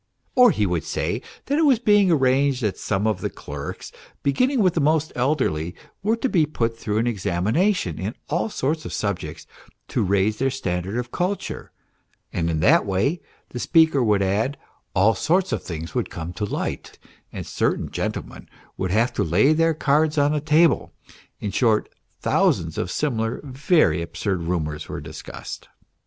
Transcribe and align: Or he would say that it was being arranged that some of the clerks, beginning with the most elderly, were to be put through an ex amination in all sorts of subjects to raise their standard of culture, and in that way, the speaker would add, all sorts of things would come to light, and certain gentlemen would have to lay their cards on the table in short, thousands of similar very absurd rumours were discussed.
Or 0.33 0.49
he 0.49 0.65
would 0.65 0.83
say 0.83 1.21
that 1.45 1.59
it 1.59 1.63
was 1.63 1.77
being 1.77 2.09
arranged 2.09 2.63
that 2.63 2.79
some 2.79 3.05
of 3.05 3.21
the 3.21 3.29
clerks, 3.29 3.91
beginning 4.23 4.61
with 4.63 4.73
the 4.73 4.81
most 4.81 5.11
elderly, 5.15 5.75
were 6.01 6.15
to 6.15 6.27
be 6.27 6.47
put 6.47 6.75
through 6.75 6.97
an 6.97 7.07
ex 7.07 7.23
amination 7.25 7.99
in 7.99 8.15
all 8.27 8.49
sorts 8.49 8.83
of 8.83 8.93
subjects 8.93 9.45
to 9.89 10.01
raise 10.01 10.39
their 10.39 10.49
standard 10.49 10.97
of 10.97 11.11
culture, 11.11 11.71
and 12.33 12.49
in 12.49 12.61
that 12.61 12.83
way, 12.87 13.21
the 13.49 13.59
speaker 13.59 14.03
would 14.03 14.23
add, 14.23 14.57
all 14.95 15.13
sorts 15.13 15.51
of 15.51 15.61
things 15.61 15.93
would 15.93 16.09
come 16.09 16.33
to 16.33 16.45
light, 16.45 16.97
and 17.31 17.45
certain 17.45 17.91
gentlemen 17.91 18.49
would 18.77 18.89
have 18.89 19.13
to 19.13 19.23
lay 19.23 19.53
their 19.53 19.75
cards 19.75 20.17
on 20.17 20.31
the 20.31 20.41
table 20.41 20.91
in 21.39 21.51
short, 21.51 21.87
thousands 22.19 22.75
of 22.79 22.89
similar 22.89 23.39
very 23.43 24.01
absurd 24.01 24.41
rumours 24.41 24.89
were 24.89 24.99
discussed. 24.99 25.69